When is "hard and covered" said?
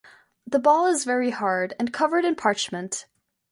1.29-2.25